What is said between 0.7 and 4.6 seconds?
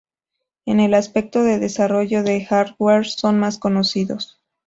el aspecto de desarrollo de hardware son más conocidos.